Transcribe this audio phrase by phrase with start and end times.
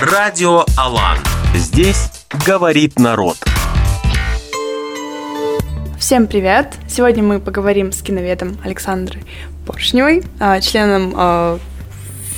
[0.00, 1.18] Радио Алан.
[1.54, 3.36] Здесь говорит народ.
[5.98, 6.72] Всем привет!
[6.88, 9.22] Сегодня мы поговорим с киноведом Александрой
[9.66, 11.58] Поршневой, а, членом а,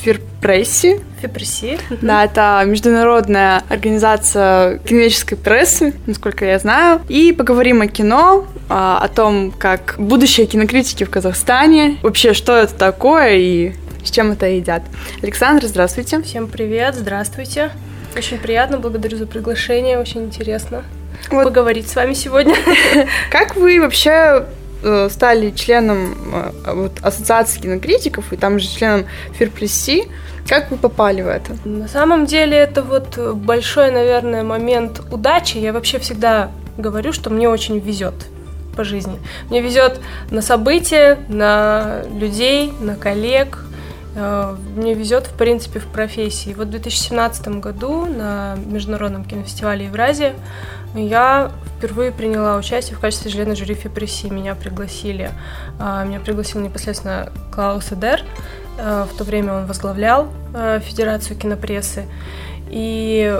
[0.02, 1.00] Фирпресси.
[1.22, 1.78] Фирпресси.
[2.02, 7.02] Да, это международная организация киноведческой прессы, насколько я знаю.
[7.08, 12.74] И поговорим о кино, а, о том, как будущее кинокритики в Казахстане, вообще, что это
[12.74, 13.72] такое и
[14.04, 14.82] с чем это едят.
[15.22, 16.22] Александр, здравствуйте.
[16.22, 17.70] Всем привет, здравствуйте.
[18.16, 20.84] Очень приятно, благодарю за приглашение, очень интересно
[21.30, 21.44] вот.
[21.44, 22.54] поговорить с вами сегодня.
[23.30, 24.46] Как вы вообще
[24.82, 29.06] э, стали членом э, вот, ассоциации кинокритиков и там же членом
[29.38, 30.04] Фирпресси.
[30.48, 31.56] Как вы попали в это?
[31.64, 35.56] На самом деле это вот большой, наверное, момент удачи.
[35.56, 38.14] Я вообще всегда говорю, что мне очень везет
[38.76, 39.18] по жизни.
[39.50, 43.58] Мне везет на события, на людей, на коллег.
[44.14, 46.54] Э, мне везет, в принципе, в профессии.
[46.54, 50.34] Вот в 2017 году на Международном кинофестивале Евразия
[50.94, 54.26] я впервые приняла участие в качестве члена жюри Фипресси.
[54.26, 55.30] Меня пригласили,
[55.78, 58.22] а, меня пригласил непосредственно Клаус Эдер.
[58.78, 60.28] А, в то время он возглавлял
[60.82, 62.04] Федерацию кинопрессы.
[62.70, 63.36] И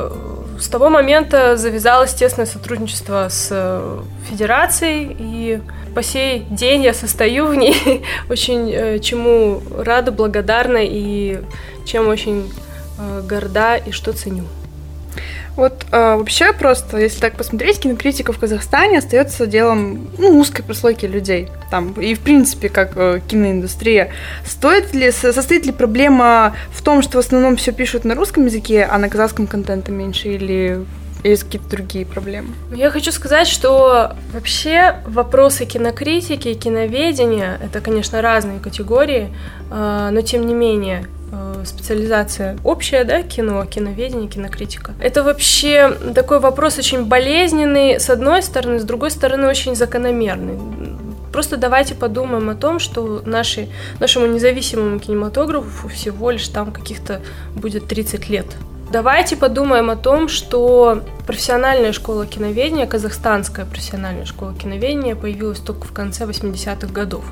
[0.58, 5.60] с того момента завязалось тесное сотрудничество с Федерацией, и
[5.94, 11.40] по сей день я состою в ней, очень э, чему рада, благодарна и
[11.86, 12.52] чем очень
[12.98, 14.44] э, горда и что ценю.
[15.56, 21.06] Вот э, вообще просто, если так посмотреть, кинокритика в Казахстане остается делом ну, узкой прослойки
[21.06, 21.48] людей.
[21.70, 24.10] Там, и в принципе, как э, киноиндустрия.
[24.44, 28.88] Стоит ли, состоит ли проблема в том, что в основном все пишут на русском языке,
[28.90, 30.84] а на казахском контента меньше, или
[31.30, 32.48] есть какие-то другие проблемы?
[32.72, 39.34] Я хочу сказать, что вообще вопросы кинокритики и киноведения это, конечно, разные категории,
[39.70, 44.92] э, но тем не менее Э, специализация общая, да, кино, киноведение, кинокритика.
[45.00, 50.58] Это вообще такой вопрос очень болезненный, с одной стороны, с другой стороны, очень закономерный.
[51.32, 53.68] Просто давайте подумаем о том, что наши,
[53.98, 57.20] нашему независимому кинематографу всего лишь там каких-то
[57.56, 58.46] будет 30 лет.
[58.94, 65.92] Давайте подумаем о том, что профессиональная школа киноведения, казахстанская профессиональная школа киноведения появилась только в
[65.92, 67.24] конце 80-х годов.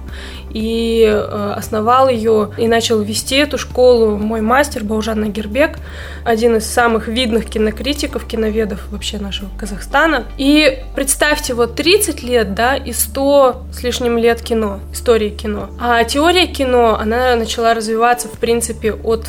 [0.50, 5.78] И э, основал ее и начал вести эту школу мой мастер Баужан Нагербек,
[6.24, 10.24] один из самых видных кинокритиков, киноведов вообще нашего Казахстана.
[10.38, 15.70] И представьте, вот 30 лет, да, и 100 с лишним лет кино, истории кино.
[15.80, 19.28] А теория кино, она начала развиваться, в принципе, от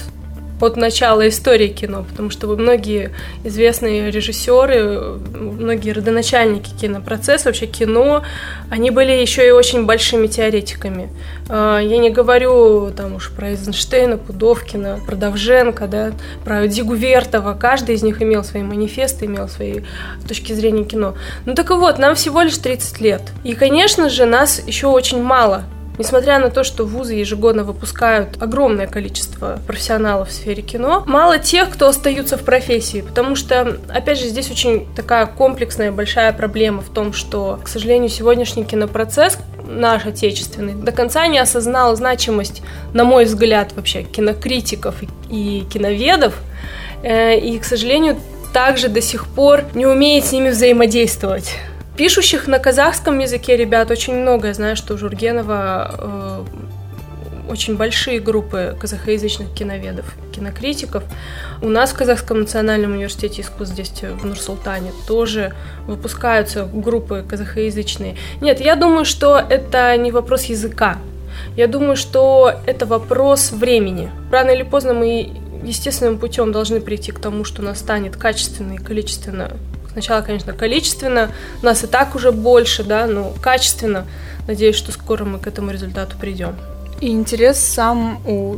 [0.59, 3.11] от начала истории кино, потому что многие
[3.43, 8.23] известные режиссеры, многие родоначальники кинопроцесса, вообще кино,
[8.69, 11.09] они были еще и очень большими теоретиками.
[11.49, 16.11] А, я не говорю там уж про Эйзенштейна, Пудовкина, про Давженко, да,
[16.43, 17.53] про Дигувертова.
[17.53, 19.81] Каждый из них имел свои манифесты, имел свои
[20.27, 21.15] точки зрения кино.
[21.45, 23.21] Ну так вот, нам всего лишь 30 лет.
[23.43, 25.65] И, конечно же, нас еще очень мало
[25.97, 31.69] Несмотря на то, что вузы ежегодно выпускают огромное количество профессионалов в сфере кино, мало тех,
[31.69, 36.89] кто остаются в профессии, потому что, опять же, здесь очень такая комплексная большая проблема в
[36.89, 39.37] том, что, к сожалению, сегодняшний кинопроцесс
[39.67, 44.95] наш отечественный до конца не осознал значимость, на мой взгляд, вообще кинокритиков
[45.29, 46.35] и киноведов,
[47.03, 48.17] э, и, к сожалению,
[48.51, 51.55] также до сих пор не умеет с ними взаимодействовать.
[51.97, 54.47] Пишущих на казахском языке ребят очень много.
[54.47, 56.43] Я знаю, что у Жургенова э,
[57.47, 61.03] очень большие группы казахоязычных киноведов, кинокритиков.
[61.61, 65.53] У нас в Казахском национальном университете искусств здесь, в Нур-Султане, тоже
[65.85, 68.17] выпускаются группы казахоязычные.
[68.41, 70.97] Нет, я думаю, что это не вопрос языка.
[71.55, 74.09] Я думаю, что это вопрос времени.
[74.31, 75.31] Рано или поздно мы
[75.63, 79.51] естественным путем должны прийти к тому, что нас станет качественно и количественно
[79.93, 81.31] Сначала, конечно, количественно,
[81.61, 84.05] нас и так уже больше, да, но качественно.
[84.47, 86.55] Надеюсь, что скоро мы к этому результату придем.
[86.99, 88.57] И интерес сам у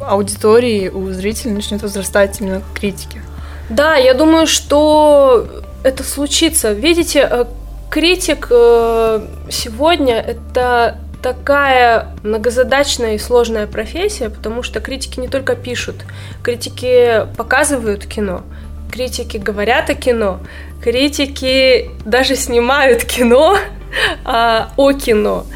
[0.00, 3.22] аудитории, у зрителей начнет возрастать именно к критике.
[3.68, 5.46] Да, я думаю, что
[5.82, 6.72] это случится.
[6.72, 7.44] Видите, э,
[7.90, 15.96] критик э, сегодня это такая многозадачная и сложная профессия, потому что критики не только пишут,
[16.42, 18.42] критики показывают кино,
[18.94, 20.38] критики говорят о кино,
[20.80, 23.58] критики даже снимают кино
[24.24, 25.46] а, о кино.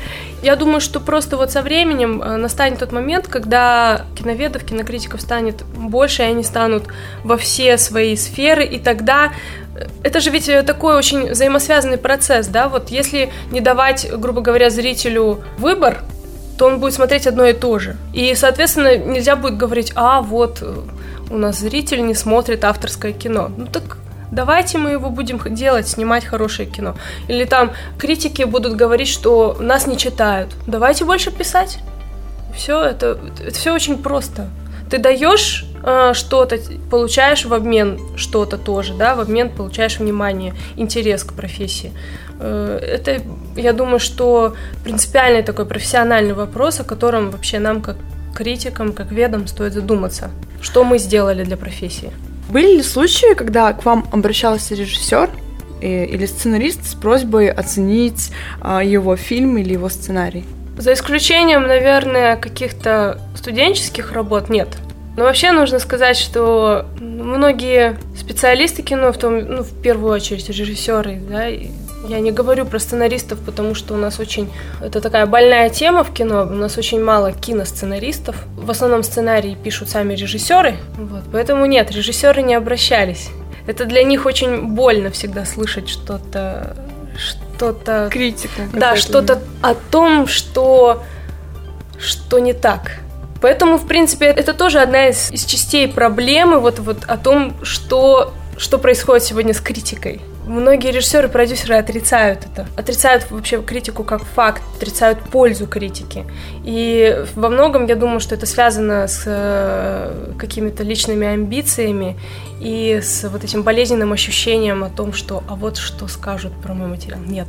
[0.43, 5.65] Я думаю, что просто вот со временем э, настанет тот момент, когда киноведов, кинокритиков станет
[5.65, 6.85] больше, и они станут
[7.25, 9.33] во все свои сферы, и тогда
[9.77, 14.71] э, это же ведь такой очень взаимосвязанный процесс, да, вот если не давать, грубо говоря,
[14.71, 15.99] зрителю выбор,
[16.57, 17.97] то он будет смотреть одно и то же.
[18.13, 20.63] И, соответственно, нельзя будет говорить, а вот
[21.31, 23.51] у нас зритель не смотрит авторское кино.
[23.57, 23.99] Ну так
[24.31, 26.97] давайте мы его будем делать, снимать хорошее кино.
[27.29, 30.51] Или там критики будут говорить, что нас не читают.
[30.67, 31.79] Давайте больше писать.
[32.55, 34.49] Все, это, это все очень просто.
[34.91, 36.59] Ты даешь э, что-то,
[36.91, 41.93] получаешь в обмен что-то тоже, да, в обмен получаешь внимание, интерес к профессии.
[42.41, 43.21] Э, это,
[43.55, 47.97] я думаю, что принципиальный такой профессиональный вопрос, о котором вообще нам как
[48.35, 50.31] критикам, как ведом стоит задуматься.
[50.61, 52.11] Что мы сделали для профессии?
[52.49, 55.31] Были ли случаи, когда к вам обращался режиссер
[55.81, 58.31] э, или сценарист с просьбой оценить
[58.61, 60.45] а, его фильм или его сценарий?
[60.79, 64.69] За исключением, наверное, каких-то студенческих работ нет.
[65.17, 71.21] Но вообще нужно сказать, что многие специалисты кино, в, том, ну, в первую очередь режиссеры,
[71.29, 71.49] да,
[72.09, 74.51] я не говорю про сценаристов, потому что у нас очень...
[74.81, 76.43] Это такая больная тема в кино.
[76.43, 78.37] У нас очень мало киносценаристов.
[78.57, 80.77] В основном сценарии пишут сами режиссеры.
[80.97, 83.29] Вот, поэтому нет, режиссеры не обращались.
[83.67, 86.77] Это для них очень больно всегда слышать что-то...
[87.17, 88.09] Что-то...
[88.11, 88.63] Критику.
[88.73, 91.03] Да, что-то о том, что...
[91.99, 93.01] Что не так.
[93.41, 98.33] Поэтому, в принципе, это тоже одна из, из частей проблемы вот, вот о том, что,
[98.57, 100.23] что происходит сегодня с критикой.
[100.49, 106.25] Многие режиссеры, продюсеры отрицают это, отрицают вообще критику как факт, отрицают пользу критики.
[106.65, 112.17] И во многом я думаю, что это связано с э, какими-то личными амбициями
[112.61, 116.89] и с вот этим болезненным ощущением о том, что а вот что скажут про мой
[116.89, 117.21] материал.
[117.21, 117.49] Нет,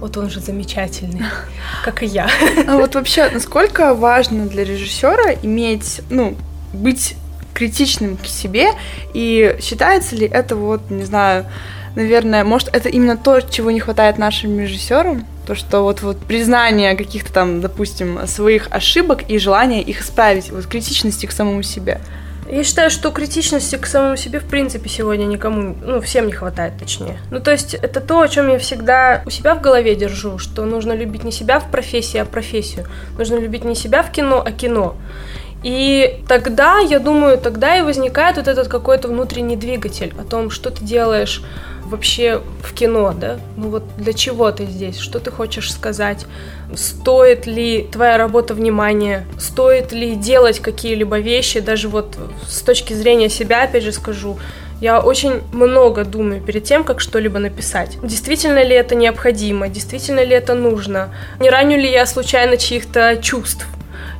[0.00, 1.24] вот он же замечательный,
[1.84, 2.30] как и я.
[2.66, 6.34] А вот вообще, насколько важно для режиссера иметь, ну,
[6.72, 7.14] быть
[7.52, 8.70] критичным к себе,
[9.12, 11.44] и считается ли это вот, не знаю,
[11.94, 16.94] наверное, может, это именно то, чего не хватает нашим режиссерам, то, что вот, вот признание
[16.94, 22.00] каких-то там, допустим, своих ошибок и желание их исправить, вот критичности к самому себе.
[22.50, 26.78] Я считаю, что критичности к самому себе, в принципе, сегодня никому, ну, всем не хватает,
[26.78, 27.18] точнее.
[27.30, 30.64] Ну, то есть, это то, о чем я всегда у себя в голове держу, что
[30.64, 32.86] нужно любить не себя в профессии, а профессию.
[33.18, 34.96] Нужно любить не себя в кино, а кино.
[35.62, 40.70] И тогда, я думаю, тогда и возникает вот этот какой-то внутренний двигатель о том, что
[40.70, 41.42] ты делаешь
[41.88, 43.38] вообще в кино, да?
[43.56, 44.98] Ну вот для чего ты здесь?
[44.98, 46.26] Что ты хочешь сказать?
[46.74, 49.26] Стоит ли твоя работа внимания?
[49.38, 51.60] Стоит ли делать какие-либо вещи?
[51.60, 54.38] Даже вот с точки зрения себя, опять же скажу,
[54.80, 57.98] я очень много думаю перед тем, как что-либо написать.
[58.02, 59.68] Действительно ли это необходимо?
[59.68, 61.12] Действительно ли это нужно?
[61.40, 63.66] Не раню ли я случайно чьих-то чувств?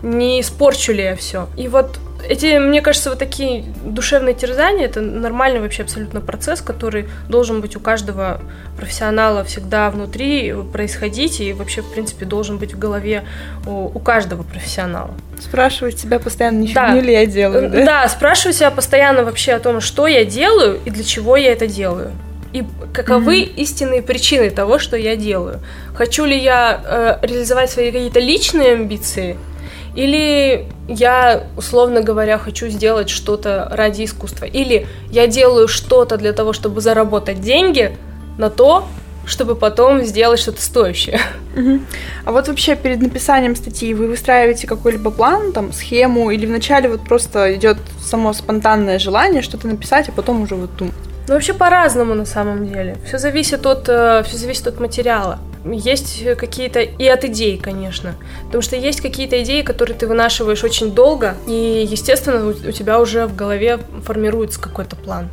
[0.02, 1.48] Не испорчу ли я все?
[1.56, 7.08] И вот эти, мне кажется, вот такие душевные терзания, это нормальный вообще абсолютно процесс, который
[7.28, 8.40] должен быть у каждого
[8.76, 13.24] профессионала всегда внутри происходить и вообще, в принципе, должен быть в голове
[13.66, 15.14] у, у каждого профессионала.
[15.40, 16.92] Спрашивать себя постоянно, не да.
[16.94, 17.84] ли я делаю, да?
[17.84, 21.66] Да, спрашивать себя постоянно вообще о том, что я делаю и для чего я это
[21.66, 22.12] делаю.
[22.52, 23.54] И каковы mm-hmm.
[23.56, 25.60] истинные причины того, что я делаю.
[25.94, 29.36] Хочу ли я э, реализовать свои какие-то личные амбиции–
[29.94, 34.44] или я, условно говоря, хочу сделать что-то ради искусства.
[34.44, 37.96] Или я делаю что-то для того, чтобы заработать деньги
[38.38, 38.86] на то,
[39.26, 41.20] чтобы потом сделать что-то стоящее.
[41.56, 41.80] Угу.
[42.24, 47.02] А вот вообще перед написанием статьи вы выстраиваете какой-либо план, там, схему, или вначале вот
[47.02, 50.94] просто идет само спонтанное желание что-то написать, а потом уже вот думать?
[51.28, 52.96] Ну, вообще по-разному на самом деле.
[53.04, 55.38] Все зависит от, э, все зависит от материала.
[55.66, 58.14] Есть какие-то и от идей, конечно.
[58.46, 63.26] Потому что есть какие-то идеи, которые ты вынашиваешь очень долго, и, естественно, у тебя уже
[63.26, 65.28] в голове формируется какой-то план.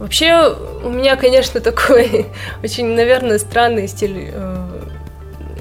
[0.00, 2.26] Вообще, у меня, конечно, такой
[2.64, 4.82] очень, наверное, странный стиль, э,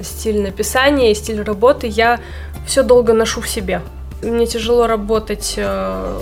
[0.01, 1.85] стиль написания, стиль работы.
[1.85, 2.19] Я
[2.65, 3.81] все долго ношу в себе.
[4.21, 6.19] Мне тяжело работать э,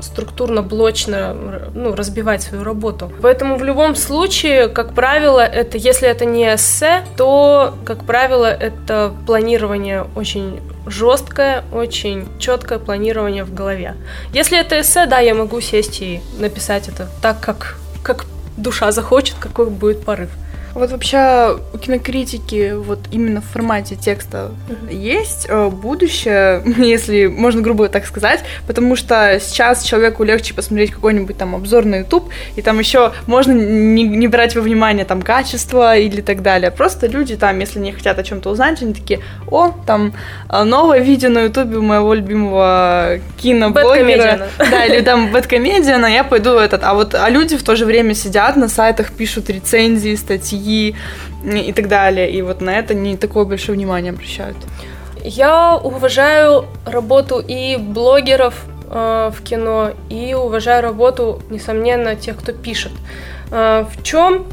[0.00, 1.34] структурно, блочно,
[1.74, 3.10] ну, разбивать свою работу.
[3.22, 9.12] Поэтому в любом случае, как правило, это, если это не эссе, то, как правило, это
[9.26, 13.96] планирование очень жесткое, очень четкое планирование в голове.
[14.32, 18.26] Если это эссе, да, я могу сесть и написать это так, как, как
[18.56, 20.30] душа захочет, какой будет порыв.
[20.74, 24.50] Вот вообще у кинокритики вот именно в формате текста
[24.90, 31.38] есть э, будущее, если можно грубо так сказать, потому что сейчас человеку легче посмотреть какой-нибудь
[31.38, 35.96] там обзор на YouTube, и там еще можно не, не брать во внимание там качество
[35.96, 36.72] или так далее.
[36.72, 40.12] Просто люди там, если не хотят о чем-то узнать, они такие, о, там
[40.48, 44.48] э, новое видео на YouTube у моего любимого киноблогера.
[44.74, 46.82] Да, или там бэткомедиана, я пойду этот.
[46.84, 50.96] А вот а люди в то же время сидят на сайтах, пишут рецензии, статьи, статьи
[51.44, 52.30] и так далее.
[52.30, 54.56] И вот на это не такое большое внимание обращают.
[55.22, 58.54] Я уважаю работу и блогеров,
[58.90, 62.92] э, в кино и уважаю работу, несомненно, тех, кто пишет.
[63.50, 64.46] Э, в чем,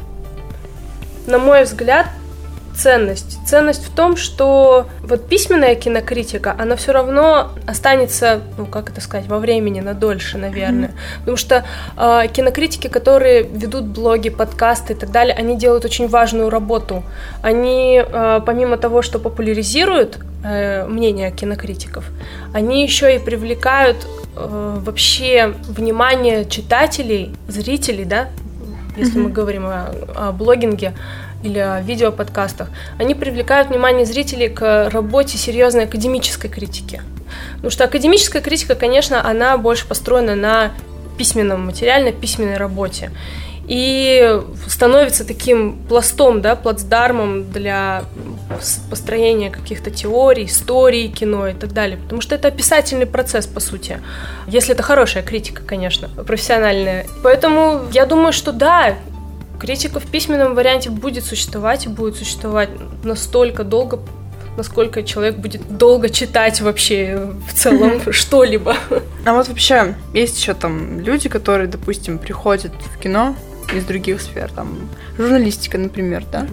[1.26, 2.06] на мой взгляд,
[2.82, 3.38] ценность?
[3.46, 9.28] Ценность в том, что вот письменная кинокритика, она все равно останется, ну как это сказать,
[9.28, 10.88] во времени на дольше, наверное.
[10.88, 11.18] Mm-hmm.
[11.20, 11.64] Потому что
[11.96, 17.04] э, кинокритики, которые ведут блоги, подкасты и так далее, они делают очень важную работу.
[17.40, 22.04] Они, э, помимо того, что популяризируют э, мнение кинокритиков,
[22.52, 23.96] они еще и привлекают
[24.36, 28.28] э, вообще внимание читателей, зрителей, да,
[28.96, 29.22] если mm-hmm.
[29.22, 30.92] мы говорим о, о блогинге,
[31.42, 32.68] или о видеоподкастах,
[32.98, 37.02] они привлекают внимание зрителей к работе серьезной академической критики.
[37.54, 40.72] Потому что академическая критика, конечно, она больше построена на
[41.16, 43.10] письменном материально, письменной работе.
[43.68, 48.04] И становится таким пластом, да, плацдармом для
[48.90, 51.96] построения каких-то теорий, истории кино и так далее.
[51.96, 54.00] Потому что это описательный процесс, по сути.
[54.48, 57.06] Если это хорошая критика, конечно, профессиональная.
[57.22, 58.96] Поэтому я думаю, что да,
[59.62, 62.68] Критика в письменном варианте будет существовать и будет существовать
[63.04, 64.00] настолько долго,
[64.56, 68.74] насколько человек будет долго читать вообще в целом что-либо.
[69.24, 73.36] А вот вообще есть еще там люди, которые, допустим, приходят в кино
[73.72, 76.48] из других сфер, там журналистика, например, да.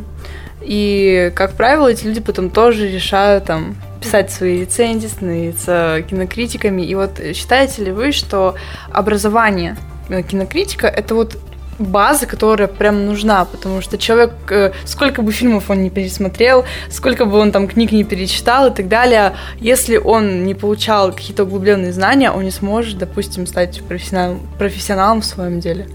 [0.61, 6.83] И, как правило, эти люди потом тоже решают там писать свои рецензии, становиться кинокритиками.
[6.83, 8.53] И вот считаете ли вы, что
[8.91, 9.77] образование
[10.09, 11.39] э, кинокритика это вот
[11.79, 17.25] база, которая прям нужна, потому что человек, э, сколько бы фильмов он не пересмотрел, сколько
[17.25, 21.93] бы он там книг не перечитал и так далее, если он не получал какие-то углубленные
[21.93, 25.88] знания, он не сможет, допустим, стать профессионалом, профессионалом в своем деле.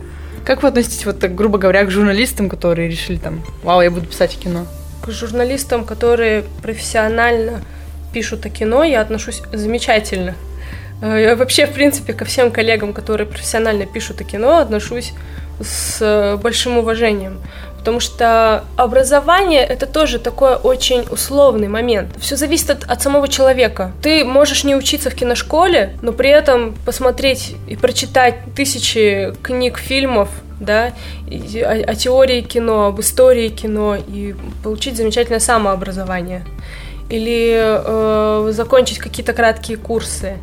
[0.45, 4.07] Как вы относитесь, вот так, грубо говоря, к журналистам, которые решили там, вау, я буду
[4.07, 4.67] писать кино?
[5.03, 7.63] К журналистам, которые профессионально
[8.13, 10.35] пишут о кино, я отношусь замечательно.
[11.01, 15.13] Э, я вообще, в принципе, ко всем коллегам, которые профессионально пишут о кино, отношусь
[15.61, 17.41] с э, большим уважением.
[17.79, 22.17] Потому что образование это тоже такой очень условный момент.
[22.19, 23.93] Все зависит от, от самого человека.
[24.01, 30.31] Ты можешь не учиться в киношколе, но при этом посмотреть и прочитать тысячи книг, фильмов,
[30.59, 30.93] да,
[31.29, 36.43] и, о, о теории кино, об истории кино и получить замечательное самообразование
[37.11, 40.39] или э, закончить какие-то краткие курсы.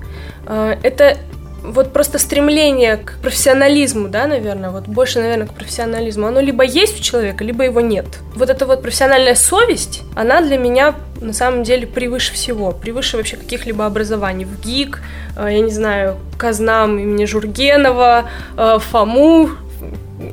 [0.45, 1.17] Э, это
[1.63, 6.99] вот просто стремление к профессионализму, да, наверное, вот больше, наверное, к профессионализму, оно либо есть
[6.99, 8.05] у человека, либо его нет.
[8.35, 13.37] Вот эта вот профессиональная совесть, она для меня на самом деле превыше всего, превыше вообще
[13.37, 14.45] каких-либо образований.
[14.45, 15.01] В ГИК,
[15.37, 19.49] э, я не знаю, Казнам имени Жургенова, э, ФАМУ,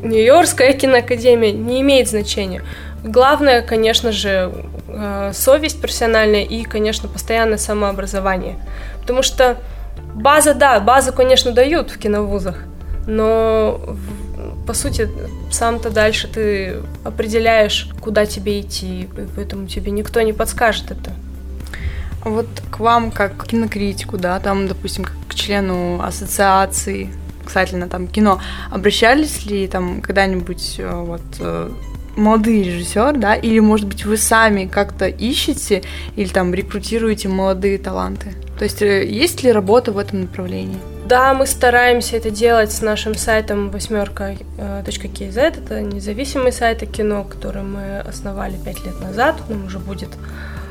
[0.02, 2.62] Нью-Йоркская киноакадемия, не имеет значения.
[3.04, 4.52] Главное, конечно же,
[4.88, 8.56] э, совесть профессиональная и, конечно, постоянное самообразование.
[9.00, 9.58] Потому что
[10.14, 12.64] База, да, базу, конечно, дают в киновузах,
[13.06, 13.96] но
[14.66, 15.08] по сути,
[15.50, 21.12] сам-то дальше ты определяешь, куда тебе идти, поэтому тебе никто не подскажет это.
[22.22, 27.10] Вот к вам, как к кинокритику, да, там, допустим, как к члену ассоциации,
[27.72, 31.70] на там кино, обращались ли там когда-нибудь э, вот э,
[32.18, 35.82] молодые режиссеры, да, или, может быть, вы сами как-то ищете
[36.16, 38.34] или там рекрутируете молодые таланты?
[38.58, 40.78] То есть э, есть ли работа в этом направлении?
[41.06, 45.36] Да, мы стараемся это делать с нашим сайтом восьмерка.кз.
[45.36, 49.36] Это независимый сайт о кино, который мы основали пять лет назад.
[49.48, 50.10] Нам уже будет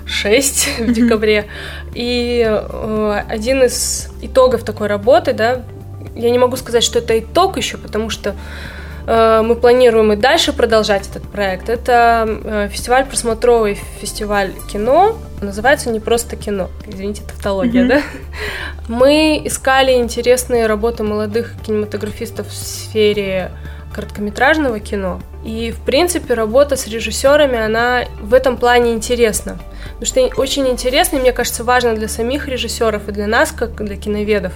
[0.05, 1.47] 6 в декабре.
[1.95, 5.63] И э, один из итогов такой работы, да,
[6.15, 8.76] я не могу сказать, что это итог еще, потому что Э,
[9.07, 11.69] мы планируем и дальше продолжать этот проект.
[11.69, 15.17] Это э, фестиваль, просмотровый фестиваль кино.
[15.41, 16.69] Называется не просто кино.
[16.85, 17.87] Извините, тавтология, mm-hmm.
[17.87, 18.01] да?
[18.89, 23.51] Мы искали интересные работы молодых кинематографистов в сфере
[23.93, 25.21] короткометражного кино.
[25.43, 29.57] И, в принципе, работа с режиссерами, она в этом плане интересна.
[29.99, 33.83] Потому что очень интересно, и мне кажется, важно для самих режиссеров и для нас, как
[33.83, 34.53] для киноведов,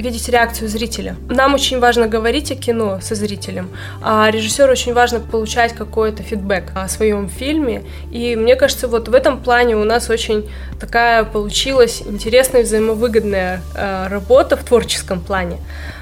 [0.00, 1.16] видеть реакцию зрителя.
[1.28, 3.70] Нам очень важно говорить о кино со зрителем,
[4.02, 7.82] а режиссеру очень важно получать какой-то фидбэк о своем фильме.
[8.10, 10.48] И мне кажется, вот в этом плане у нас очень
[10.80, 15.58] такая получилась интересная взаимовыгодная э, работа в творческом плане.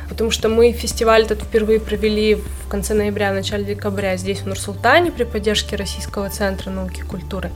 [0.08, 5.12] Потому что мы фестиваль этот впервые провели в конце ноября, начале декабря здесь, в Нур-Султане,
[5.12, 7.50] при поддержке Российского центра науки и культуры.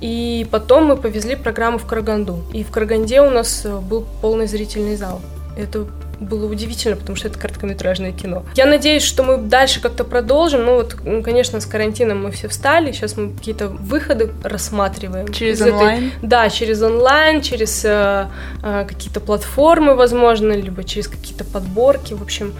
[0.00, 2.42] И потом мы повезли программу в Караганду.
[2.52, 5.20] И в Караганде у нас был полный зрительный зал.
[5.56, 5.86] Это
[6.20, 8.44] было удивительно, потому что это короткометражное кино.
[8.54, 10.64] Я надеюсь, что мы дальше как-то продолжим.
[10.64, 15.28] Ну вот, конечно, с карантином мы все встали, сейчас мы какие-то выходы рассматриваем.
[15.28, 16.08] Через онлайн?
[16.08, 16.28] Этой...
[16.28, 18.28] Да, через онлайн, через э,
[18.62, 22.14] э, какие-то платформы, возможно, либо через какие-то подборки.
[22.14, 22.54] В общем,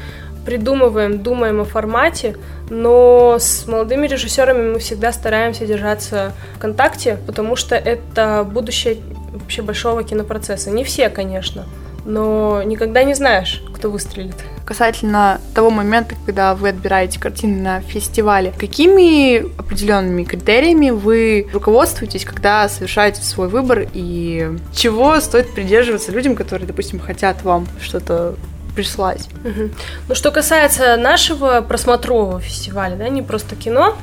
[0.45, 2.37] придумываем, думаем о формате,
[2.71, 8.99] но с молодыми режиссерами мы всегда стараемся держаться в контакте, потому что это будущее
[9.33, 10.71] вообще большого кинопроцесса.
[10.71, 11.67] Не все, конечно,
[12.07, 14.37] но никогда не знаешь, кто выстрелит.
[14.65, 22.69] Касательно того момента, когда вы отбираете картины на фестивале, какими определенными критериями вы руководствуетесь, когда
[22.69, 28.35] совершаете свой выбор и чего стоит придерживаться людям, которые, допустим, хотят вам что-то
[28.75, 29.29] прислать.
[29.45, 29.71] Угу.
[30.09, 33.97] Ну, что касается нашего просмотрового фестиваля, да, не просто кино,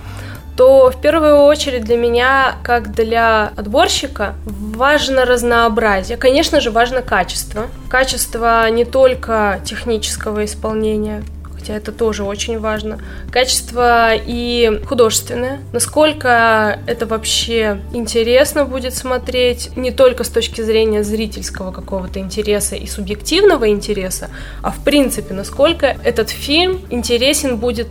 [0.56, 6.18] то в первую очередь для меня, как для отборщика, важно разнообразие.
[6.18, 7.68] Конечно же, важно качество.
[7.90, 11.24] Качество не только технического исполнения,
[11.64, 13.00] хотя это тоже очень важно.
[13.32, 15.62] Качество и художественное.
[15.72, 22.86] Насколько это вообще интересно будет смотреть, не только с точки зрения зрительского какого-то интереса и
[22.86, 24.30] субъективного интереса,
[24.62, 27.88] а в принципе, насколько этот фильм интересен будет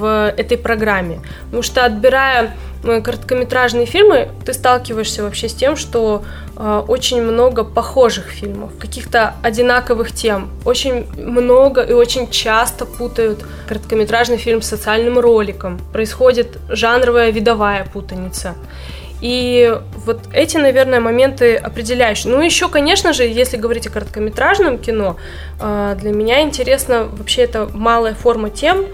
[0.00, 1.20] в этой программе.
[1.44, 6.22] Потому что отбирая э, короткометражные фильмы, ты сталкиваешься вообще с тем, что
[6.56, 10.50] э, очень много похожих фильмов, каких-то одинаковых тем.
[10.64, 15.78] Очень много и очень часто путают короткометражный фильм с социальным роликом.
[15.92, 18.54] Происходит жанровая видовая путаница.
[19.20, 22.32] И вот эти, наверное, моменты определяющие.
[22.32, 25.16] Ну, еще, конечно же, если говорить о короткометражном кино,
[25.60, 28.86] э, для меня интересно вообще это малая форма тем,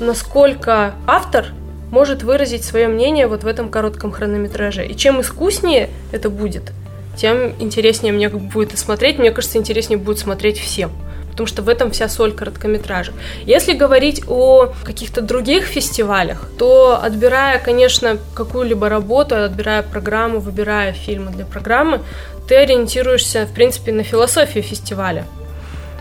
[0.00, 1.46] насколько автор
[1.90, 4.84] может выразить свое мнение вот в этом коротком хронометраже.
[4.84, 6.72] И чем искуснее это будет,
[7.16, 9.18] тем интереснее мне будет смотреть.
[9.18, 10.90] Мне кажется, интереснее будет смотреть всем.
[11.30, 13.12] Потому что в этом вся соль короткометража.
[13.44, 21.32] Если говорить о каких-то других фестивалях, то отбирая, конечно, какую-либо работу, отбирая программу, выбирая фильмы
[21.32, 22.02] для программы,
[22.46, 25.24] ты ориентируешься, в принципе, на философию фестиваля.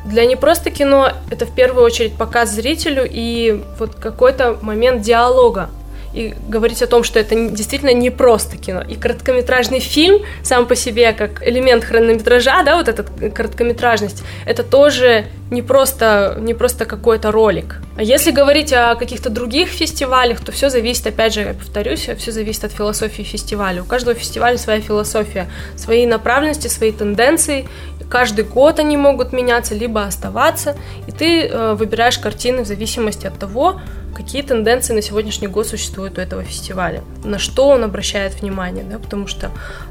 [0.05, 5.69] Для не просто кино это в первую очередь показ зрителю и вот какой-то момент диалога
[6.13, 8.82] и говорить о том, что это действительно не просто кино.
[8.82, 15.25] И короткометражный фильм сам по себе, как элемент хронометража, да, вот эта короткометражность, это тоже
[15.49, 17.77] не просто, не просто какой-то ролик.
[17.95, 22.32] А если говорить о каких-то других фестивалях, то все зависит, опять же, я повторюсь, все
[22.32, 23.82] зависит от философии фестиваля.
[23.82, 27.67] У каждого фестиваля своя философия, свои направленности, свои тенденции.
[28.13, 30.76] Каждый год они могут меняться, либо оставаться,
[31.08, 33.82] и ты э, выбираешь картины в зависимости от того,
[34.13, 38.99] какие тенденции на сегодняшний год существуют у этого фестиваля, на что он обращает внимание, да,
[38.99, 39.49] потому что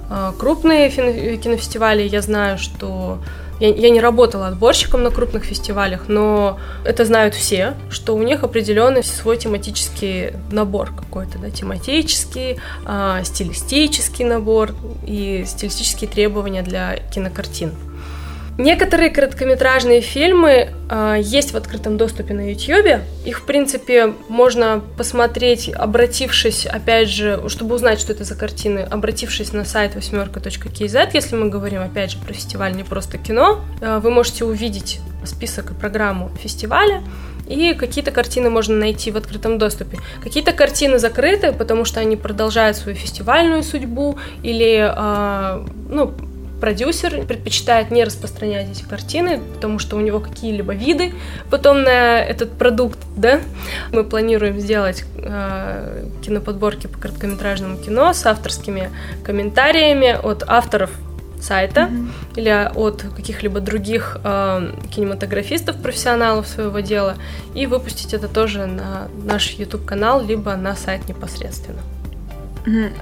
[0.09, 0.89] э, крупные
[1.37, 3.19] кинофестивали, я знаю, что
[3.59, 8.45] я, я не работала отборщиком на крупных фестивалях, но это знают все, что у них
[8.45, 17.73] определенный свой тематический набор какой-то, да, тематический, э, стилистический набор и стилистические требования для кинокартин.
[18.63, 23.03] Некоторые короткометражные фильмы э, есть в открытом доступе на YouTube.
[23.25, 29.53] Их, в принципе, можно посмотреть, обратившись, опять же, чтобы узнать, что это за картины, обратившись
[29.53, 34.13] на сайт восьмерка.kz, если мы говорим, опять же, про фестиваль не просто кино, э, вы
[34.13, 37.03] можете увидеть список и программу фестиваля,
[37.49, 39.99] и какие-то картины можно найти в открытом доступе.
[40.23, 46.15] Какие-то картины закрыты, потому что они продолжают свою фестивальную судьбу или, э, ну,
[46.63, 51.13] продюсер предпочитает не распространять эти картины, потому что у него какие-либо виды
[51.51, 53.41] потом на этот продукт, да.
[53.91, 58.91] Мы планируем сделать э, киноподборки по короткометражному кино с авторскими
[59.25, 60.93] комментариями от авторов
[61.41, 62.09] сайта mm-hmm.
[62.37, 67.17] или от каких-либо других э, кинематографистов, профессионалов своего дела,
[67.57, 71.81] и выпустить это тоже на наш YouTube канал, либо на сайт непосредственно.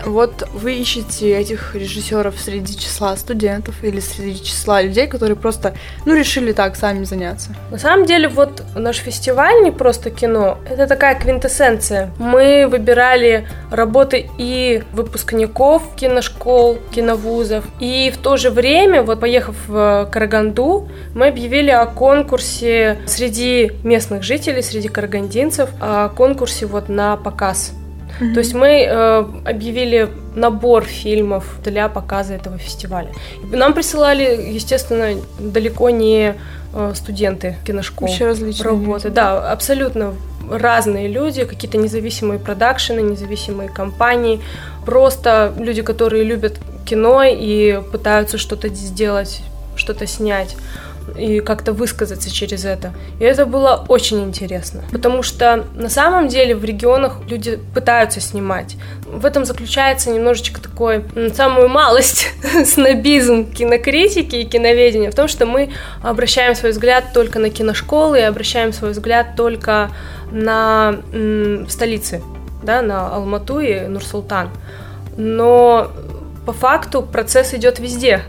[0.06, 5.74] Вот вы ищете этих режиссеров среди числа студентов или среди числа людей, которые просто,
[6.06, 7.54] ну, решили так сами заняться?
[7.70, 12.10] На самом деле, вот наш фестиваль не просто кино, это такая квинтэссенция.
[12.18, 20.08] Мы выбирали работы и выпускников киношкол, киновузов, и в то же время, вот поехав в
[20.10, 27.72] Караганду, мы объявили о конкурсе среди местных жителей, среди карагандинцев, о конкурсе вот на показ
[28.20, 28.34] Mm-hmm.
[28.34, 33.08] То есть мы э, объявили набор фильмов для показа этого фестиваля.
[33.52, 36.34] И нам присылали, естественно, далеко не
[36.72, 38.08] э, студенты киношкол.
[38.08, 39.08] Еще различные работы.
[39.08, 39.14] Люди.
[39.16, 40.14] Да, абсолютно
[40.50, 44.40] разные люди, какие-то независимые продакшены, независимые компании,
[44.84, 49.42] просто люди, которые любят кино и пытаются что-то сделать,
[49.76, 50.56] что-то снять.
[51.16, 52.92] И как-то высказаться через это.
[53.18, 58.76] И это было очень интересно, потому что на самом деле в регионах люди пытаются снимать.
[59.06, 62.28] В этом заключается немножечко такой, самую малость,
[62.64, 65.70] снобизм кинокритики и киноведения, в том, что мы
[66.02, 69.90] обращаем свой взгляд только на киношколы и обращаем свой взгляд только
[70.30, 72.22] на м, столицы,
[72.62, 74.50] да, на Алмату и Нур-Султан.
[75.16, 75.90] Но
[76.46, 78.22] по факту процесс идет везде.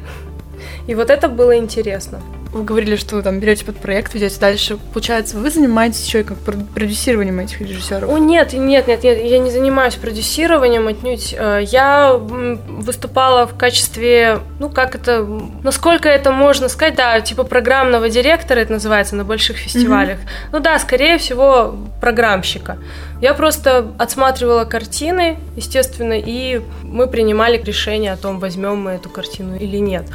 [0.87, 2.21] И вот это было интересно.
[2.51, 4.77] Вы говорили, что вы там берете под проект, ведете дальше.
[4.93, 8.09] Получается, вы занимаетесь еще и как продюсированием этих режиссеров?
[8.09, 11.33] О, нет, нет, нет, нет, я не занимаюсь продюсированием отнюдь.
[11.37, 15.25] Э, я выступала в качестве, ну, как это,
[15.63, 20.17] насколько это можно сказать, да, типа программного директора, это называется, на больших фестивалях.
[20.17, 20.49] Mm-hmm.
[20.51, 22.79] Ну да, скорее всего, программщика.
[23.21, 29.55] Я просто отсматривала картины, естественно, и мы принимали решение о том, возьмем мы эту картину
[29.55, 30.05] или нет.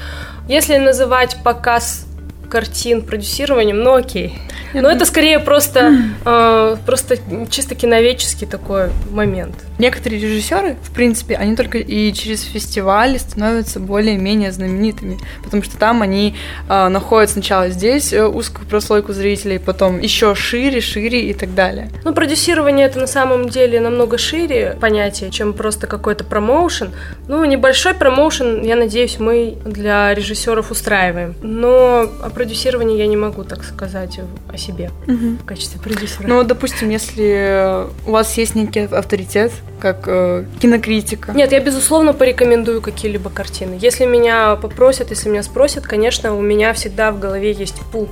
[0.49, 2.06] Если называть показ
[2.47, 4.39] картин продюсированием, ну окей.
[4.73, 5.93] Но это скорее просто,
[6.25, 7.17] э, просто
[7.51, 9.55] чисто киновеческий такой момент.
[9.79, 16.03] Некоторые режиссеры, в принципе, они только и через фестивали становятся более-менее знаменитыми, потому что там
[16.03, 16.35] они
[16.69, 21.91] э, находят сначала здесь э, узкую прослойку зрителей, потом еще шире, шире и так далее.
[22.05, 26.93] Ну, продюсирование это на самом деле намного шире понятие, чем просто какой-то промоушен.
[27.29, 31.35] Ну, небольшой промоушен, я надеюсь, мы для режиссеров устраиваем.
[31.43, 34.21] Но продюсировании я не могу так сказать
[34.53, 35.39] о себе угу.
[35.43, 36.29] в качестве продюсера.
[36.29, 41.33] Ну, допустим, если у вас есть некий авторитет, как э, кинокритика.
[41.33, 43.79] Нет, я безусловно порекомендую какие-либо картины.
[43.81, 48.11] Если меня попросят, если меня спросят, конечно, у меня всегда в голове есть пул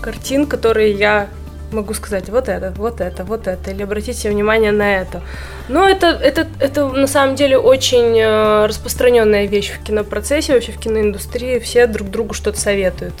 [0.00, 1.28] картин, которые я
[1.70, 5.20] могу сказать вот это, вот это, вот это, или обратите внимание на это.
[5.68, 10.78] Но это, это, это на самом деле очень э, распространенная вещь в кинопроцессе, вообще в
[10.78, 11.58] киноиндустрии.
[11.58, 13.12] Все друг другу что-то советуют.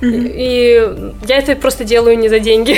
[0.00, 0.32] Mm-hmm.
[0.34, 2.76] И я это просто делаю не за деньги.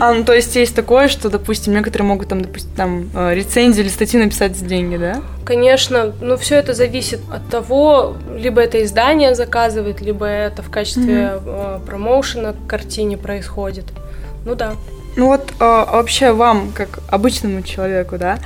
[0.00, 3.84] А, ну то есть есть такое, что, допустим, некоторые могут там, допустим, там э, рецензию
[3.84, 5.22] или статью написать за деньги, да?
[5.44, 11.14] Конечно, но все это зависит от того, либо это издание заказывает, либо это в качестве
[11.14, 11.86] mm-hmm.
[11.86, 13.86] промоушена к картине происходит.
[14.44, 14.74] Ну да.
[15.16, 18.38] Ну вот а, вообще вам, как обычному человеку, да,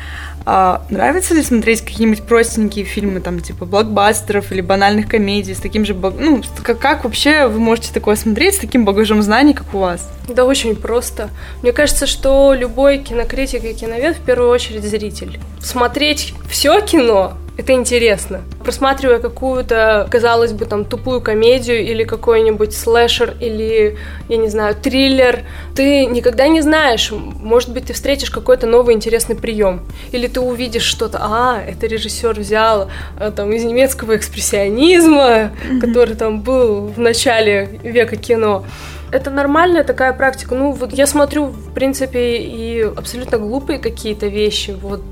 [0.44, 5.84] а нравится ли смотреть какие-нибудь простенькие фильмы, там, типа блокбастеров или банальных комедий с таким
[5.84, 5.94] же...
[5.94, 10.10] Ну, как, как вообще вы можете такое смотреть с таким багажом знаний, как у вас?
[10.28, 11.30] Да очень просто.
[11.62, 15.38] Мне кажется, что любой кинокритик и киновед в первую очередь зритель.
[15.60, 18.40] Смотреть все кино это интересно.
[18.64, 25.40] Просматривая какую-то, казалось бы, там тупую комедию или какой-нибудь слэшер или, я не знаю, триллер,
[25.74, 29.82] ты никогда не знаешь, может быть, ты встретишь какой-то новый интересный прием.
[30.12, 35.80] Или ты увидишь что-то, а, это режиссер взял а, там из немецкого экспрессионизма, mm-hmm.
[35.80, 38.64] который там был в начале века кино
[39.12, 40.54] это нормальная такая практика.
[40.54, 44.70] Ну, вот я смотрю, в принципе, и абсолютно глупые какие-то вещи.
[44.80, 45.02] Вот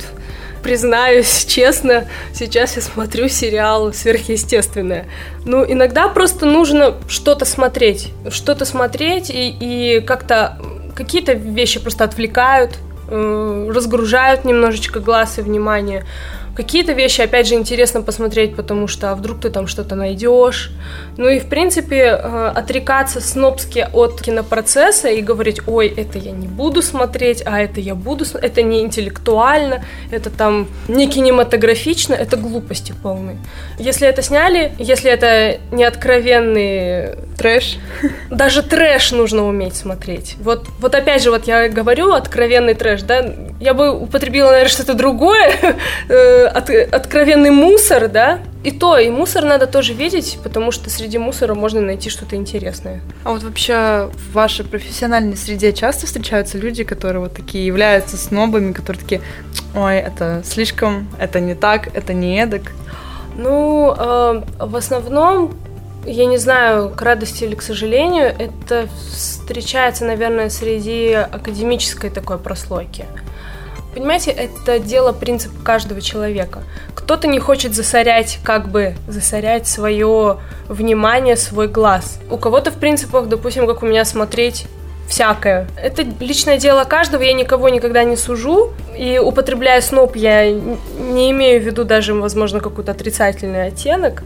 [0.62, 5.06] признаюсь честно, сейчас я смотрю сериал сверхъестественное.
[5.44, 8.12] Ну, иногда просто нужно что-то смотреть.
[8.30, 10.58] Что-то смотреть и, и как-то
[10.94, 12.78] какие-то вещи просто отвлекают,
[13.10, 16.04] разгружают немножечко глаз и внимание.
[16.56, 20.70] Какие-то вещи, опять же, интересно посмотреть, потому что а вдруг ты там что-то найдешь.
[21.16, 26.48] Ну и, в принципе, э, отрекаться снобски от кинопроцесса и говорить, ой, это я не
[26.48, 32.94] буду смотреть, а это я буду, это не интеллектуально, это там не кинематографично, это глупости
[33.00, 33.38] полные.
[33.78, 37.78] Если это сняли, если это не откровенный трэш,
[38.30, 40.36] даже трэш нужно уметь смотреть.
[40.40, 43.24] Вот, вот опять же, вот я говорю откровенный трэш, да,
[43.60, 45.76] я бы употребила, наверное, что-то другое,
[46.08, 51.18] э, от, откровенный мусор, да, и то, и мусор надо тоже видеть, потому что среди
[51.18, 53.00] мусора можно найти что-то интересное.
[53.24, 58.72] А вот вообще в вашей профессиональной среде часто встречаются люди, которые вот такие являются снобами,
[58.72, 59.20] которые такие,
[59.74, 62.72] ой, это слишком, это не так, это не эдак?
[63.36, 65.54] Ну, э, в основном
[66.04, 73.06] я не знаю, к радости или к сожалению, это встречается, наверное, среди академической такой прослойки.
[73.94, 76.62] Понимаете, это дело принципа каждого человека.
[76.94, 82.20] Кто-то не хочет засорять, как бы засорять свое внимание, свой глаз.
[82.30, 84.66] У кого-то в принципах, допустим, как у меня смотреть
[85.08, 85.66] всякое.
[85.76, 88.72] Это личное дело каждого, я никого никогда не сужу.
[88.96, 94.22] И употребляя сноп, я не имею в виду даже, возможно, какой-то отрицательный оттенок.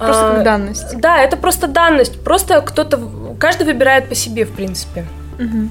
[0.00, 0.98] Просто а, как данность.
[0.98, 2.24] Да, это просто данность.
[2.24, 2.98] Просто кто-то,
[3.38, 5.04] каждый выбирает по себе, в принципе.
[5.38, 5.70] Угу.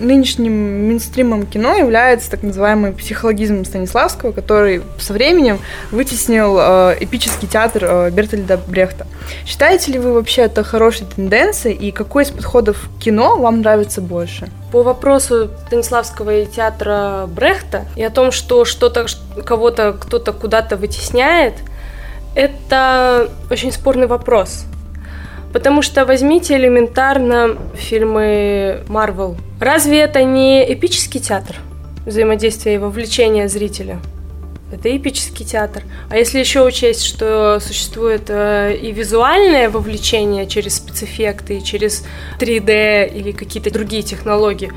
[0.00, 5.58] нынешним мейнстримом кино является так называемый психологизм Станиславского, который со временем
[5.90, 9.06] вытеснил э, эпический театр э, Бертольда Брехта.
[9.44, 14.00] Считаете ли вы вообще это хорошей тенденцией, и какой из подходов к кино вам нравится
[14.00, 14.48] больше?
[14.72, 19.04] По вопросу Станиславского и театра Брехта и о том, что что-то
[19.44, 21.54] кого-то кто-то куда-то вытесняет,
[22.34, 24.64] это очень спорный вопрос.
[25.52, 29.36] Потому что возьмите элементарно фильмы Марвел.
[29.58, 31.56] Разве это не эпический театр?
[32.06, 33.98] Взаимодействие и вовлечение зрителя.
[34.72, 35.82] Это эпический театр.
[36.08, 42.04] А если еще учесть, что существует э, и визуальное вовлечение через спецэффекты, через
[42.38, 44.72] 3D или какие-то другие технологии,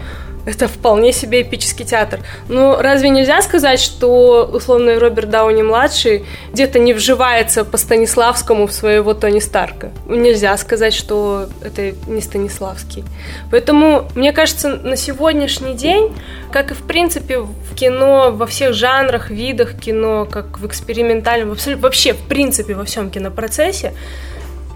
[0.45, 2.19] это вполне себе эпический театр.
[2.49, 9.13] Ну, разве нельзя сказать, что условный Роберт Дауни-младший где-то не вживается по Станиславскому в своего
[9.13, 9.91] Тони Старка?
[10.05, 13.05] Нельзя сказать, что это не Станиславский.
[13.51, 16.13] Поэтому, мне кажется, на сегодняшний день,
[16.51, 22.13] как и в принципе в кино, во всех жанрах, видах кино, как в экспериментальном, вообще
[22.13, 23.93] в принципе во всем кинопроцессе,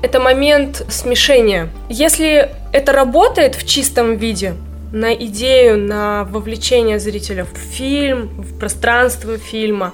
[0.01, 1.69] это момент смешения.
[1.89, 4.53] Если это работает в чистом виде,
[4.91, 9.93] на идею, на вовлечение зрителя в фильм, в пространство фильма,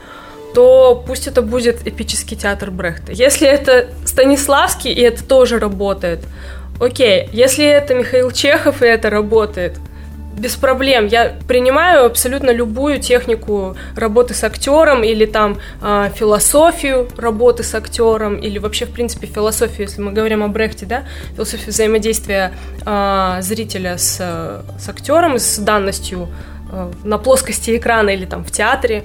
[0.53, 3.11] то пусть это будет эпический театр Брехта.
[3.11, 6.19] Если это Станиславский, и это тоже работает,
[6.79, 7.27] окей.
[7.33, 9.77] Если это Михаил Чехов, и это работает–
[10.37, 11.07] без проблем.
[11.07, 18.37] Я принимаю абсолютно любую технику работы с актером или там э, философию работы с актером
[18.37, 21.03] или вообще в принципе философию, если мы говорим о Брехте, да,
[21.35, 22.53] философию взаимодействия
[22.85, 24.17] э, зрителя с,
[24.79, 26.29] с актером, с данностью
[26.71, 29.03] э, на плоскости экрана или там в театре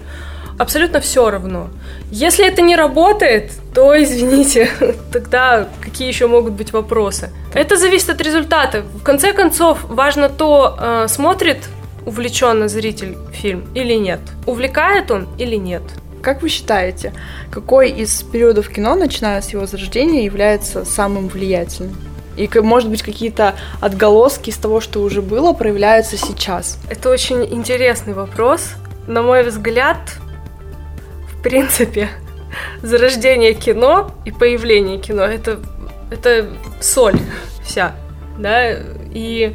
[0.58, 1.68] абсолютно все равно.
[2.10, 4.70] Если это не работает, то извините,
[5.12, 7.30] тогда какие еще могут быть вопросы?
[7.54, 8.82] Это зависит от результата.
[8.82, 11.58] В конце концов, важно то, э, смотрит
[12.06, 15.82] увлеченно зритель фильм или нет, увлекает он или нет.
[16.22, 17.12] Как вы считаете,
[17.50, 21.96] какой из периодов кино, начиная с его зарождения, является самым влиятельным?
[22.36, 26.78] И, может быть, какие-то отголоски из того, что уже было, проявляются сейчас?
[26.88, 28.70] Это очень интересный вопрос.
[29.06, 29.98] На мой взгляд,
[31.38, 32.09] в принципе,
[32.83, 35.61] зарождение кино и появление кино это,
[36.11, 36.48] это
[36.81, 37.18] соль
[37.62, 37.94] вся,
[38.38, 38.70] да,
[39.12, 39.55] и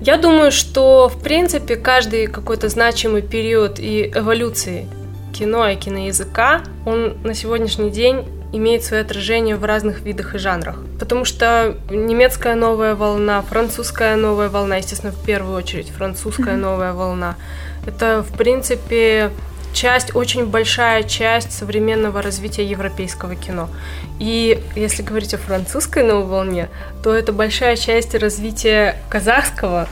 [0.00, 4.88] я думаю, что, в принципе, каждый какой-то значимый период и эволюции
[5.32, 10.76] кино и киноязыка, он на сегодняшний день имеет свое отражение в разных видах и жанрах.
[10.98, 17.36] Потому что немецкая новая волна, французская новая волна, естественно, в первую очередь французская новая волна,
[17.86, 19.30] это, в принципе,
[19.72, 23.68] часть, очень большая часть современного развития европейского кино.
[24.18, 26.68] И если говорить о французской новой волне,
[27.02, 29.88] то это большая часть развития казахского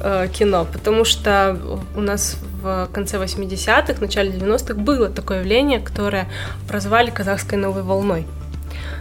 [0.00, 1.58] э, кино, потому что
[1.96, 6.28] у нас в конце 80-х, начале 90-х было такое явление, которое
[6.68, 8.26] прозвали казахской новой волной.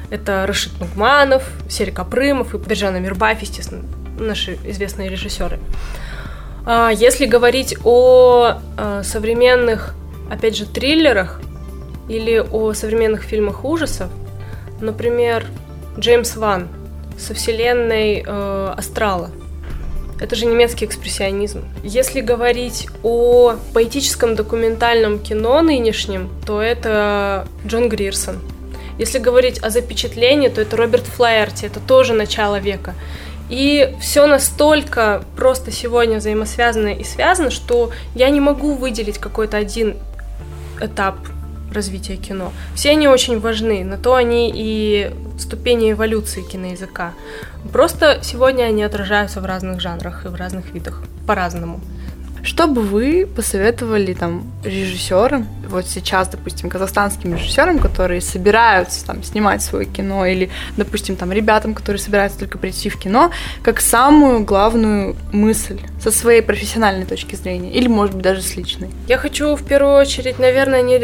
[0.09, 3.83] Это Рашид Нугманов, Серик Апрымов и Биржан Мирбаев, естественно,
[4.19, 5.59] наши известные режиссеры.
[6.65, 9.95] А если говорить о э, современных
[10.31, 11.41] опять же, триллерах
[12.07, 14.09] или о современных фильмах ужасов,
[14.79, 15.45] например,
[15.99, 16.69] Джеймс Ван
[17.19, 19.29] со вселенной э, Астрала.
[20.21, 21.65] Это же немецкий экспрессионизм.
[21.83, 28.39] Если говорить о поэтическом документальном кино нынешнем, то это Джон Грирсон.
[28.97, 32.93] Если говорить о запечатлении, то это Роберт Флаерти, это тоже начало века.
[33.49, 39.97] И все настолько просто сегодня взаимосвязано и связано, что я не могу выделить какой-то один
[40.81, 41.15] этап
[41.73, 42.51] развития кино.
[42.75, 47.13] Все они очень важны, на то они и ступени эволюции киноязыка.
[47.71, 51.79] Просто сегодня они отражаются в разных жанрах и в разных видах по-разному.
[52.43, 59.61] Что бы вы посоветовали там режиссерам, вот сейчас, допустим, казахстанским режиссерам, которые собираются там снимать
[59.61, 63.31] свое кино, или, допустим, там ребятам, которые собираются только прийти в кино,
[63.63, 68.89] как самую главную мысль со своей профессиональной точки зрения, или, может быть, даже с личной?
[69.07, 70.97] Я хочу в первую очередь, наверное, не,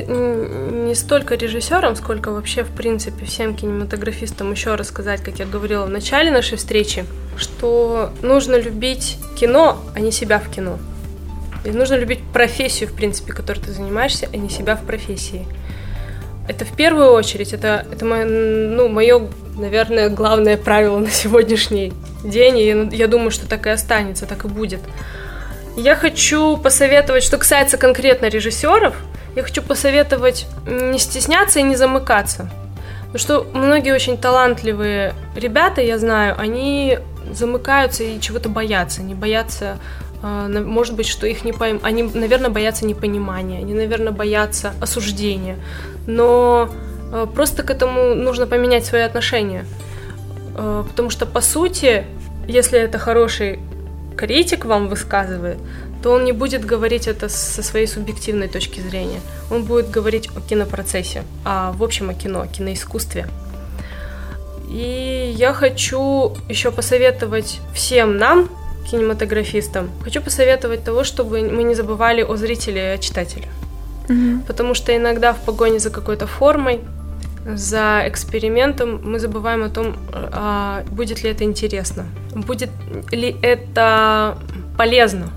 [0.88, 5.89] не столько режиссерам, сколько вообще, в принципе, всем кинематографистам еще рассказать, как я говорила в
[5.89, 7.06] начале нашей встречи,
[7.38, 10.80] что нужно любить кино, а не себя в кино.
[11.67, 15.45] И нужно любить профессию, в принципе, которой ты занимаешься, а не себя в профессии.
[16.47, 19.27] Это в первую очередь, это, это мое, ну, мое,
[19.58, 21.91] наверное, главное правило на сегодняшний
[22.23, 24.80] день, и я, думаю, что так и останется, так и будет.
[25.75, 28.95] Я хочу посоветовать, что касается конкретно режиссеров,
[29.36, 32.49] я хочу посоветовать не стесняться и не замыкаться.
[33.08, 36.99] Потому что многие очень талантливые ребята, я знаю, они
[37.34, 39.80] замыкаются и чего-то боятся, не боятся
[40.21, 41.80] может быть, что их не пойм...
[41.84, 45.58] Они, наверное, боятся непонимания, они, наверное, боятся осуждения.
[46.08, 46.69] Но
[47.12, 49.65] а, просто к этому нужно поменять свои отношения.
[50.56, 52.06] А, потому что, по сути,
[52.47, 53.60] если это хороший
[54.15, 55.58] критик вам высказывает,
[56.01, 59.19] то он не будет говорить это со своей субъективной точки зрения.
[59.51, 63.27] Он будет говорить о кинопроцессе, а в общем о кино, о киноискусстве.
[64.69, 68.49] И я хочу еще посоветовать всем нам,
[68.89, 73.47] кинематографистам, хочу посоветовать того, чтобы мы не забывали о зрителе и о читателе.
[74.10, 74.43] Угу.
[74.47, 76.82] Потому что иногда в погоне за какой-то формой,
[77.45, 82.69] за экспериментом мы забываем о том, а, будет ли это интересно, будет
[83.12, 84.38] ли это
[84.78, 85.30] полезно.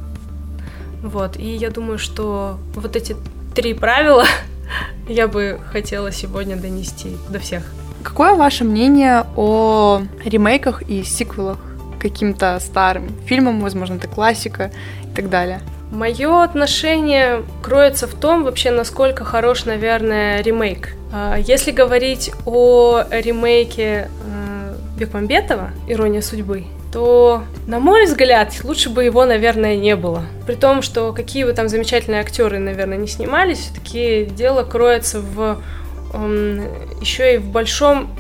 [1.03, 3.17] Вот, и я думаю, что вот эти
[3.55, 4.25] три правила
[5.09, 7.63] я бы хотела сегодня донести до всех.
[8.03, 11.59] Какое ваше мнение о ремейках и сиквелах
[12.01, 14.71] каким-то старым фильмам, возможно, это классика
[15.05, 15.61] и так далее?
[15.91, 20.95] Мое отношение кроется в том, вообще, насколько хорош, наверное, ремейк.
[21.13, 29.05] А, если говорить о ремейке э, Бекмамбетова «Ирония судьбы», то, на мой взгляд, лучше бы
[29.05, 30.23] его, наверное, не было.
[30.47, 35.61] При том, что какие бы там замечательные актеры, наверное, не снимались, все-таки дело кроется в
[36.13, 36.63] эм,
[37.01, 38.11] еще и в большом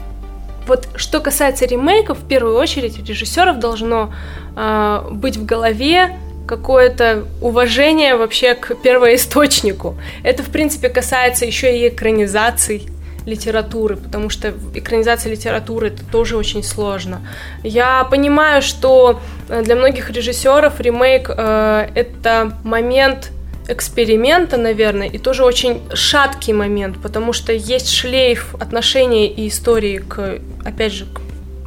[0.66, 4.12] вот что касается ремейков, в первую очередь режиссеров должно
[4.56, 9.96] э, быть в голове какое-то уважение вообще к первоисточнику.
[10.24, 12.88] Это, в принципе, касается еще и экранизаций
[13.26, 17.20] литературы, потому что экранизация литературы это тоже очень сложно.
[17.62, 23.30] Я понимаю, что э, для многих режиссеров ремейк э, это момент
[23.70, 30.38] эксперимента, наверное, и тоже очень шаткий момент, потому что есть шлейф отношений и истории к,
[30.64, 31.20] опять же, к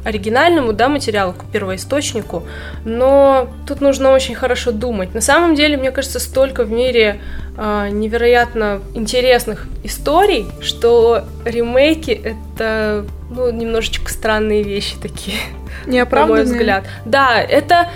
[0.04, 2.46] оригинальному да, материалу, к первоисточнику,
[2.84, 5.14] но тут нужно очень хорошо думать.
[5.14, 7.20] На самом деле, мне кажется, столько в мире
[7.56, 15.38] э, невероятно интересных историй, что ремейки это ну, немножечко странные вещи такие,
[15.86, 16.84] на мой взгляд.
[17.06, 17.88] Да, это,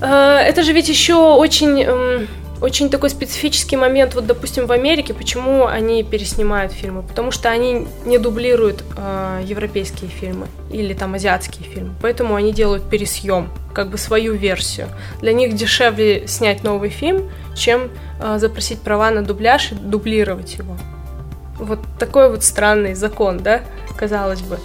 [0.00, 1.84] э, это же ведь еще очень...
[1.86, 2.26] Э,
[2.60, 7.02] очень такой специфический момент, вот, допустим, в Америке, почему они переснимают фильмы?
[7.02, 12.88] Потому что они не дублируют э, европейские фильмы или там азиатские фильмы, поэтому они делают
[12.90, 14.88] пересъем, как бы свою версию.
[15.20, 17.90] Для них дешевле снять новый фильм, чем
[18.20, 20.76] э, запросить права на дубляж и дублировать его.
[21.58, 23.62] Вот такой вот странный закон, да,
[23.96, 24.58] казалось бы.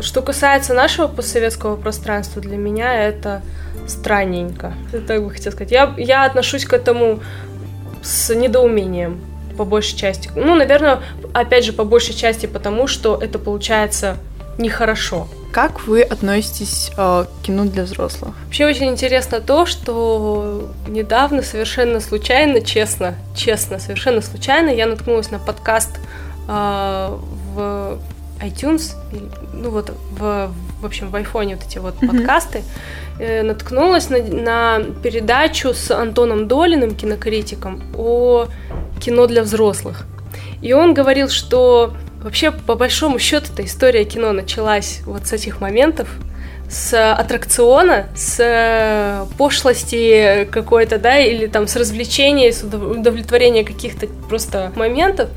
[0.00, 3.42] Что касается нашего постсоветского пространства, для меня это
[3.86, 4.74] странненько.
[4.92, 5.72] Это так бы хотела сказать.
[5.72, 7.20] Я, я отношусь к этому
[8.02, 9.20] с недоумением,
[9.56, 10.30] по большей части.
[10.34, 11.00] Ну, наверное,
[11.34, 14.16] опять же, по большей части потому, что это получается
[14.58, 15.28] нехорошо.
[15.52, 18.34] Как вы относитесь э, к кино для взрослых?
[18.44, 25.40] Вообще очень интересно то, что недавно совершенно случайно, честно, честно, совершенно случайно я наткнулась на
[25.40, 25.98] подкаст
[26.48, 27.18] э,
[27.54, 27.98] в
[28.42, 28.94] iTunes,
[29.52, 30.50] ну вот в,
[30.80, 32.08] в общем в айфоне вот эти вот mm-hmm.
[32.08, 32.62] подкасты,
[33.18, 38.48] э, наткнулась на, на передачу с Антоном Долиным, кинокритиком, о
[39.00, 40.06] кино для взрослых.
[40.62, 45.60] И он говорил, что вообще по большому счету эта история кино началась вот с этих
[45.60, 46.08] моментов,
[46.68, 55.30] с аттракциона, с пошлости какой-то, да, или там с развлечения, с удовлетворения каких-то просто моментов.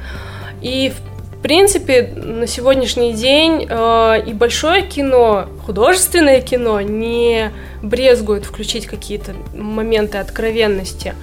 [0.62, 1.13] И в
[1.44, 7.52] принципе, на сегодняшний день э, и большое кино, художественное кино не
[7.82, 11.14] брезгует включить какие-то моменты откровенности.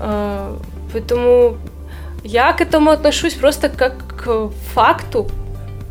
[0.00, 0.56] Э,
[0.92, 1.58] поэтому
[2.22, 5.28] я к этому отношусь просто как к факту,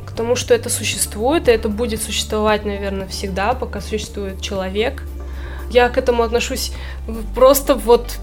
[0.05, 5.03] к тому, что это существует, и это будет существовать, наверное, всегда, пока существует человек.
[5.69, 6.71] Я к этому отношусь
[7.35, 8.19] просто вот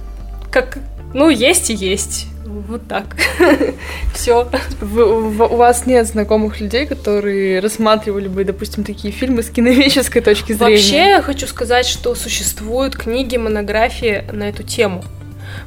[0.50, 0.78] как,
[1.12, 3.16] ну, есть и есть вот так.
[4.14, 4.48] Все.
[4.80, 10.76] У вас нет знакомых людей, которые рассматривали бы, допустим, такие фильмы с киновеческой точки зрения?
[10.76, 15.04] Вообще, я хочу сказать, что существуют книги, монографии на эту тему.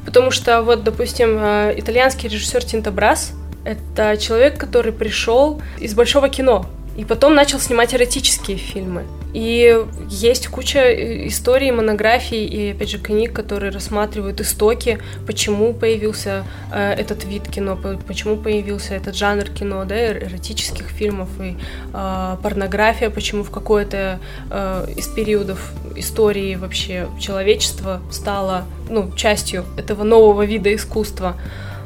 [0.06, 3.34] Потому что, вот, допустим, э, итальянский режиссер Тинто Брас—
[3.66, 6.66] это человек, который пришел из большого кино,
[7.00, 9.06] и потом начал снимать эротические фильмы.
[9.34, 16.44] И есть куча э, историй, монографий и, опять же, книг, которые рассматривают истоки, почему появился
[16.74, 21.56] э, этот вид кино, почему появился этот жанр кино, да, эротических фильмов и
[21.94, 24.20] э, порнография, почему в какой-то
[24.50, 31.38] э, из периодов истории вообще человечества стало ну, частью этого нового вида искусства.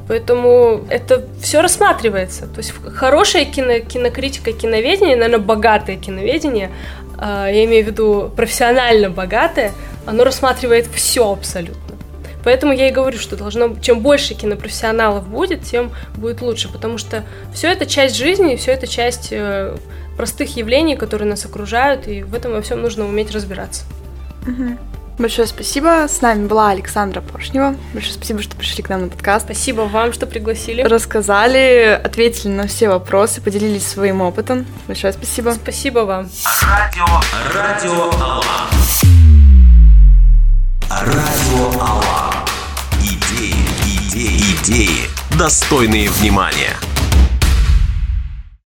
[0.08, 2.48] Поэтому это все рассматривается.
[2.48, 6.72] То есть хорошая кино, кинокритика, киноведение, наверное, богатое киноведение,
[7.18, 9.72] а, я имею в виду профессионально богатое,
[10.06, 11.80] оно рассматривает все абсолютно.
[12.44, 17.24] Поэтому я и говорю, что должно, чем больше кинопрофессионалов будет, тем будет лучше, потому что
[17.54, 19.78] все это часть жизни, все это часть э,
[20.18, 23.86] простых явлений, которые нас окружают, и в этом во всем нужно уметь разбираться.
[24.46, 24.78] Угу.
[25.18, 26.08] Большое спасибо.
[26.08, 27.76] С нами была Александра Поршнева.
[27.94, 29.46] Большое спасибо, что пришли к нам на подкаст.
[29.46, 30.82] Спасибо вам, что пригласили.
[30.82, 34.66] Рассказали, ответили на все вопросы, поделились своим опытом.
[34.88, 35.52] Большое спасибо.
[35.52, 36.30] Спасибо вам.
[36.62, 37.06] Радио,
[37.54, 38.72] радио Аллах.
[40.90, 42.46] Радио Аллах.
[43.00, 43.54] Идеи,
[44.08, 46.76] идеи, идеи, достойные внимания.